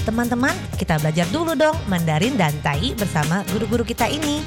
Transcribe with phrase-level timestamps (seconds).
[0.00, 4.40] Teman-teman, kita belajar dulu dong Mandarin dan Tai bersama guru-guru kita ini.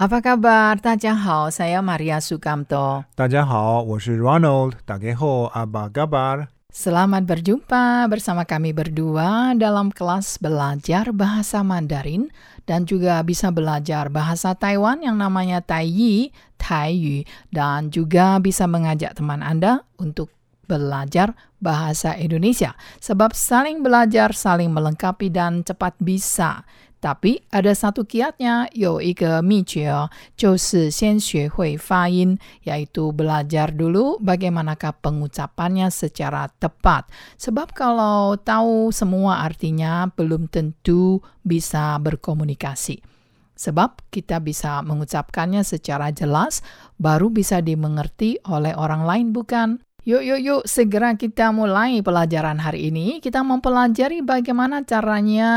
[0.00, 0.80] Apa kabar?
[0.80, 3.04] Tadjahau, saya Maria Sukamto.
[3.16, 4.80] Tadjahau, saya Ronald.
[4.88, 6.59] Dageho, apa kabar?
[6.70, 12.30] Selamat berjumpa bersama kami berdua dalam kelas belajar bahasa Mandarin
[12.62, 16.30] dan juga bisa belajar bahasa Taiwan yang namanya Taiyi,
[16.62, 20.30] Taiyu dan juga bisa mengajak teman Anda untuk
[20.70, 22.78] belajar bahasa Indonesia.
[23.02, 26.62] Sebab saling belajar, saling melengkapi dan cepat bisa.
[26.99, 37.05] Tapi ada satu kiatnya, 有一个秘诀哦，就是先学会发音，yaitu belajar dulu bagaimanakah pengucapannya secara tepat.
[37.37, 43.05] Sebab kalau tahu semua artinya, belum tentu bisa berkomunikasi.
[43.53, 46.65] Sebab kita bisa mengucapkannya secara jelas,
[46.97, 49.77] baru bisa dimengerti oleh orang lain, bukan?
[50.09, 53.21] Yuk, yuk, yuk, segera kita mulai pelajaran hari ini.
[53.21, 55.49] Kita mempelajari bagaimana caranya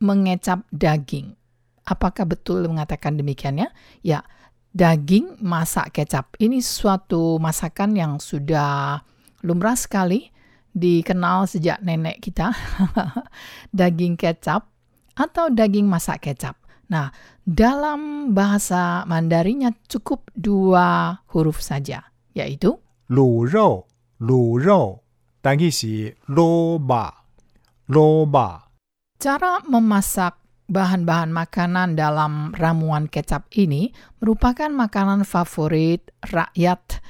[0.00, 1.36] mengecap daging.
[1.84, 3.68] Apakah betul mengatakan demikiannya?
[4.00, 4.24] Ya,
[4.72, 6.34] daging masak kecap.
[6.40, 9.04] Ini suatu masakan yang sudah
[9.44, 10.32] lumrah sekali
[10.72, 12.50] dikenal sejak nenek kita.
[13.78, 14.66] daging kecap
[15.18, 16.56] atau daging masak kecap.
[16.90, 17.14] Nah,
[17.46, 22.02] dalam bahasa Mandarinnya cukup dua huruf saja,
[22.34, 22.74] yaitu
[23.10, 23.86] lu rou,
[24.22, 25.02] lu rou.
[25.40, 25.72] Tadi
[26.28, 27.08] loba,
[27.88, 28.69] loba.
[29.20, 30.40] Cara memasak
[30.72, 37.04] bahan-bahan makanan dalam ramuan kecap ini merupakan makanan favorit rakyat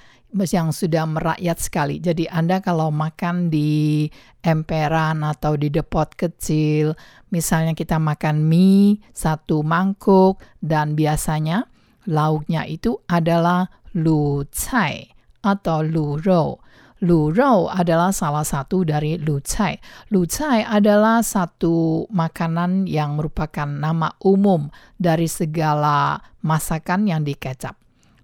[0.51, 2.03] yang sudah merakyat sekali.
[2.03, 4.11] Jadi Anda kalau makan di
[4.43, 6.99] emperan atau di depot kecil,
[7.31, 11.71] misalnya kita makan mie satu mangkuk dan biasanya
[12.11, 15.07] lauknya itu adalah lu cai
[15.47, 16.59] atau lu rou.
[17.01, 19.81] Lu rou adalah salah satu dari lu cai.
[20.13, 24.69] Lu cai adalah satu makanan yang merupakan nama umum
[25.01, 27.73] dari segala masakan yang dikecap.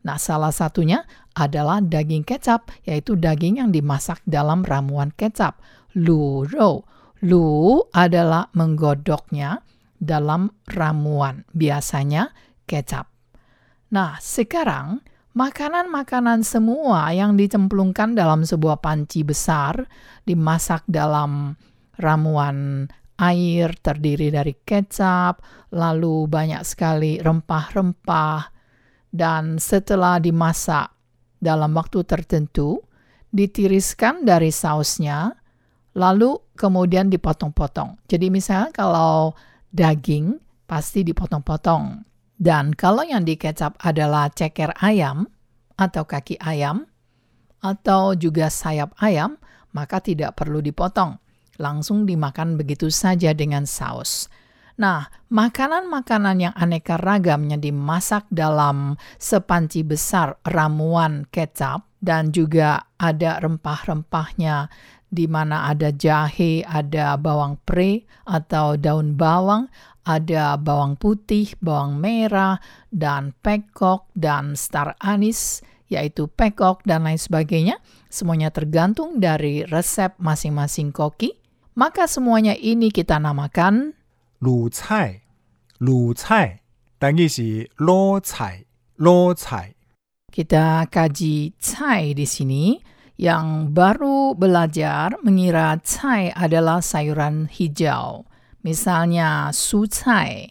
[0.05, 5.57] Nah, salah satunya adalah daging kecap, yaitu daging yang dimasak dalam ramuan kecap.
[5.97, 6.85] Lu rou.
[7.25, 9.65] Lu adalah menggodoknya
[9.97, 12.29] dalam ramuan, biasanya
[12.69, 13.09] kecap.
[13.89, 15.01] Nah, sekarang
[15.37, 19.85] makanan-makanan semua yang dicemplungkan dalam sebuah panci besar,
[20.25, 21.53] dimasak dalam
[22.01, 22.89] ramuan
[23.21, 25.45] air terdiri dari kecap,
[25.77, 28.49] lalu banyak sekali rempah-rempah,
[29.13, 30.89] dan setelah dimasak
[31.37, 32.81] dalam waktu tertentu,
[33.29, 35.37] ditiriskan dari sausnya,
[35.93, 38.01] lalu kemudian dipotong-potong.
[38.09, 39.37] Jadi misalnya kalau
[39.69, 42.16] daging pasti dipotong-potong.
[42.37, 45.25] Dan kalau yang dikecap adalah ceker ayam
[45.81, 46.85] atau kaki ayam
[47.65, 49.41] atau juga sayap ayam,
[49.73, 51.17] maka tidak perlu dipotong.
[51.57, 54.29] Langsung dimakan begitu saja dengan saus.
[54.77, 63.41] Nah, makanan-makanan yang aneka ragam yang dimasak dalam sepanci besar ramuan kecap dan juga ada
[63.41, 64.69] rempah-rempahnya
[65.09, 69.73] di mana ada jahe, ada bawang pre atau daun bawang,
[70.07, 72.63] ada bawang putih, bawang merah,
[72.95, 77.79] dan pekok, dan star anis yaitu pekok, dan lain sebagainya.
[78.11, 81.35] Semuanya tergantung dari resep masing-masing koki.
[81.77, 83.93] Maka semuanya ini kita namakan
[84.41, 85.21] lu cai.
[85.83, 86.63] Lu cai.
[86.97, 88.65] Dan isi lo cai.
[88.99, 89.77] Lo cai.
[90.33, 92.77] Kita kaji cai di sini
[93.17, 98.25] yang baru belajar mengira cai adalah sayuran hijau.
[98.67, 100.51] Misalnya su cai.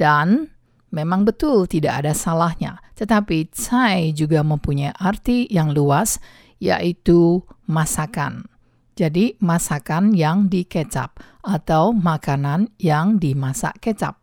[0.00, 0.48] Dan
[0.88, 2.80] memang betul tidak ada salahnya.
[2.96, 6.16] Tetapi cai juga mempunyai arti yang luas
[6.56, 8.48] yaitu masakan.
[8.96, 14.18] Jadi masakan yang dikecap atau makanan yang dimasak kecap.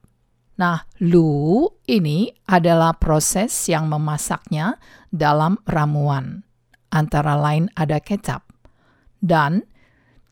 [0.60, 4.82] Nah, lu ini adalah proses yang memasaknya
[5.14, 6.44] dalam ramuan.
[6.92, 8.44] Antara lain ada kecap.
[9.20, 9.64] Dan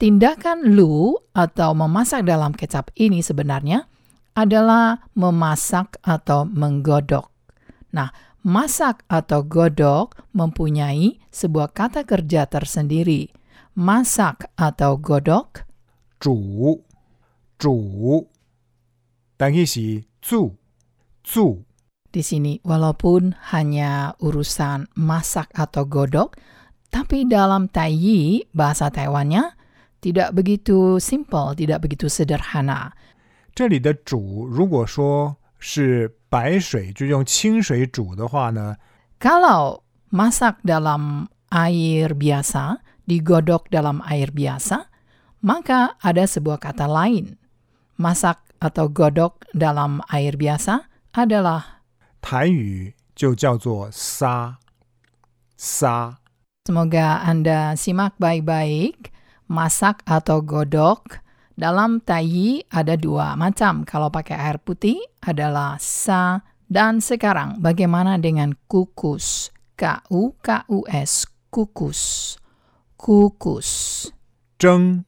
[0.03, 3.87] tindakan lu atau memasak dalam kecap ini sebenarnya
[4.39, 7.27] adalah memasak atau menggodok.
[7.91, 8.13] Nah,
[8.47, 13.35] masak atau godok mempunyai sebuah kata kerja tersendiri.
[13.79, 15.67] Masak atau godok
[16.19, 16.83] 煮，
[17.59, 18.27] 煮，
[19.39, 20.55] 单字是煮，
[21.23, 21.63] 煮。
[22.09, 26.35] di sini walaupun hanya urusan masak atau godok,
[26.89, 29.55] tapi dalam Taiyi bahasa Taiwannya
[30.03, 32.93] tidak begitu simple, tidak begitu sederhana.
[33.55, 38.77] 这里的煮，如果说是白水，就用清水煮的话呢，
[39.19, 39.83] Kalau
[40.13, 42.79] masak dalam air biasa,
[43.09, 44.87] digodok dalam air biasa,
[45.43, 47.35] maka ada sebuah kata lain.
[47.99, 51.83] Masak atau godok dalam air biasa adalah
[52.21, 54.59] 台语就叫做杀
[55.57, 56.19] 杀。
[56.69, 59.11] Semoga Anda simak baik-baik.
[59.52, 61.20] masak atau godok.
[61.54, 63.86] Dalam tayi ada dua macam.
[63.86, 69.54] Kalau pakai air putih adalah sa dan sekarang bagaimana dengan kukus?
[69.78, 72.36] K U K U S kukus.
[72.98, 73.70] Kukus.
[74.58, 75.06] Zheng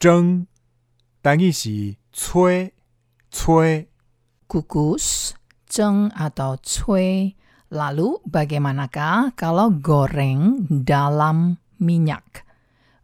[0.00, 0.48] zheng.
[1.24, 2.68] Tangi si cui
[3.32, 3.88] cui.
[4.44, 5.34] Kukus,
[5.66, 7.34] zheng atau cui.
[7.74, 12.43] Lalu bagaimanakah kalau goreng dalam minyak?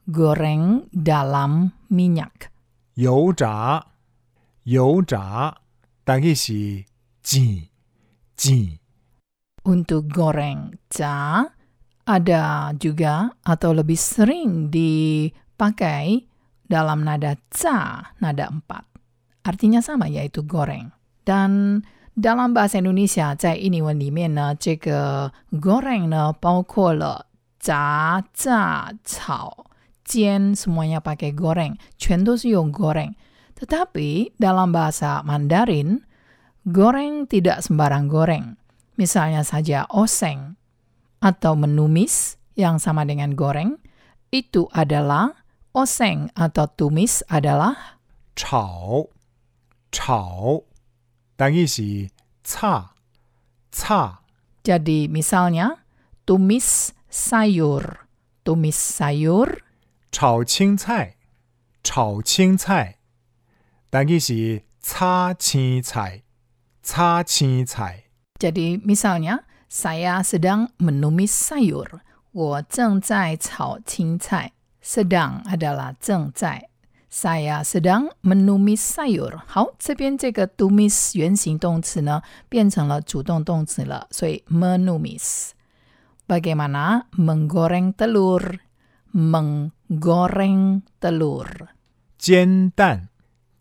[0.09, 2.53] Goreng dalam minyak.
[2.93, 3.85] 油炸
[4.63, 5.57] 油炸，
[6.05, 6.85] 单语是
[7.21, 7.67] 煎
[8.37, 8.77] 煎。
[9.65, 11.49] Untuk goreng ca
[12.05, 16.29] ada juga atau lebih sering dipakai
[16.69, 18.85] dalam nada ca, nada empat.
[19.41, 20.93] Artinya sama yaitu goreng.
[21.25, 21.81] Dan
[22.13, 27.25] dalam bahasa Indonesia 在英文里面呢，这个 goreng 呢包括了
[27.59, 29.65] 炸、炸、炒、
[30.10, 33.14] jian semuanya pakai goreng, cendosio goreng.
[33.54, 36.02] Tetapi dalam bahasa Mandarin,
[36.66, 38.58] goreng tidak sembarang goreng.
[38.98, 40.58] Misalnya saja oseng
[41.22, 43.78] atau menumis yang sama dengan goreng,
[44.34, 48.00] itu adalah oseng atau tumis adalah
[48.34, 49.14] chao.
[49.90, 50.66] Chao.
[51.40, 52.12] dan isi
[52.44, 52.92] ca.
[53.72, 54.20] Ca.
[54.60, 55.80] Jadi misalnya
[56.28, 58.04] tumis sayur.
[58.44, 59.69] Tumis sayur
[60.12, 61.16] 炒青菜，
[61.84, 62.98] 炒青菜，
[63.88, 66.22] 单语是炒青菜，
[66.82, 68.04] 炒青菜。
[68.38, 72.00] Jadi misalnya saya sedang menumis sayur.
[72.32, 74.52] 我正在炒青菜.
[74.82, 76.68] Sedang adalah 正在.
[77.10, 79.42] Saya sedang menumis sayur.
[79.46, 85.50] 好，这边这个 tumis 原形动词呢变成了主动动词了，所以 menumis.
[86.26, 88.58] Bagaimana menggoreng telur?
[89.15, 91.47] Menggoreng telur.
[92.19, 93.09] 煎蛋，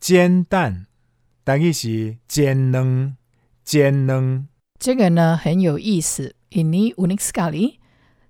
[0.01, 0.87] 煎蛋，
[1.45, 3.17] 单语是煎蛋，
[3.63, 4.49] 煎蛋。
[4.81, 7.79] 这个呢很有意思，ini unik sekali.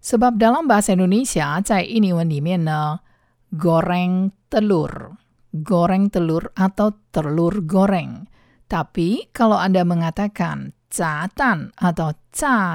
[0.04, 3.00] Sebab dalam bahasa Indonesia, 在印尼文里面呢，
[3.56, 5.16] goreng telur,
[5.50, 8.28] goreng telur atau telur goreng.
[8.68, 12.12] Tapi kalau Anda mengatakan tan atau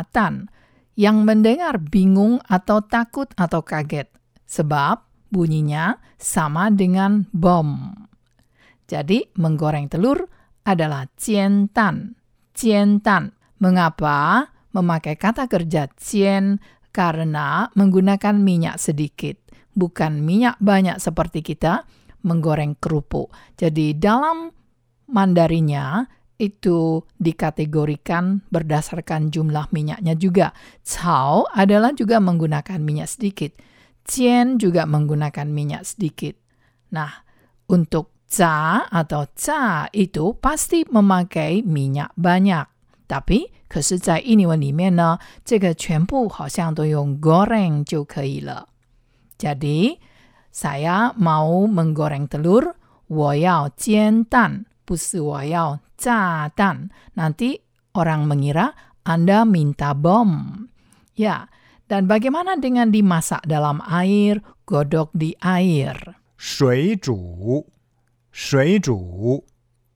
[0.09, 0.49] tan,
[0.97, 4.09] yang mendengar bingung atau takut atau kaget.
[4.54, 5.02] Sebab
[5.34, 7.90] bunyinya sama dengan bom.
[8.86, 10.30] Jadi menggoreng telur
[10.62, 12.14] adalah cientan,
[12.54, 13.34] cientan.
[13.58, 16.62] Mengapa memakai kata kerja cien?
[16.94, 19.34] Karena menggunakan minyak sedikit,
[19.74, 21.82] bukan minyak banyak seperti kita
[22.22, 23.34] menggoreng kerupuk.
[23.58, 24.54] Jadi dalam
[25.04, 26.08] Mandarinya
[26.40, 30.56] itu dikategorikan berdasarkan jumlah minyaknya juga.
[30.80, 33.52] Cao adalah juga menggunakan minyak sedikit.
[34.05, 36.33] Cien juga menggunakan minyak sedikit.
[36.89, 37.23] Nah,
[37.69, 42.65] untuk ca atau ca itu pasti memakai minyak banyak.
[43.09, 48.67] Tapi 可是在印尼文里面呢，这个全部好像都用 goreng 就可以了。
[49.37, 49.97] Jadi
[50.51, 52.73] saya mau menggoreng telur,
[53.05, 56.89] 我要煎蛋，不是我要炸蛋。
[57.15, 57.61] Nanti
[57.93, 58.73] orang mengira
[59.05, 60.67] Anda minta bom.
[61.13, 61.49] Ya,
[61.89, 65.97] dan bagaimana dengan dimasak dalam air, godok di air?
[66.39, 67.67] 水煮，
[68.31, 69.43] 水煮，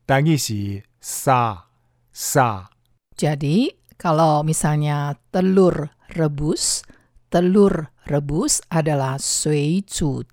[0.04, 1.64] 单语是杀
[2.12, 2.68] 杀。
[3.16, 6.82] Jadi, kalau misalnya telur rebus,
[7.30, 9.80] telur rebus adalah sui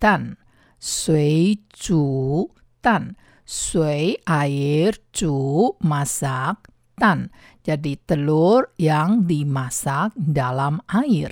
[0.01, 0.35] tan.
[0.81, 1.61] Sui
[2.81, 3.15] tan.
[3.45, 7.29] Sui air, cu masak, tan.
[7.65, 11.29] Jadi telur yang dimasak dalam air.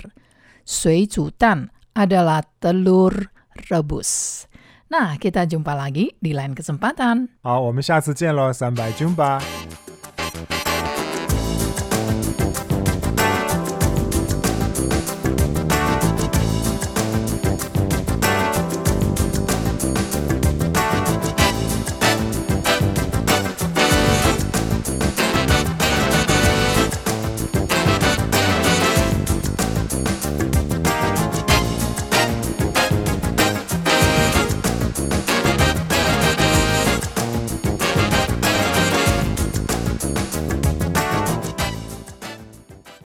[0.62, 3.34] Sui tan adalah telur
[3.66, 4.44] rebus.
[4.90, 7.28] Nah, kita jumpa lagi di lain kesempatan.
[7.42, 9.42] 好，我们下次见喽，三百军吧。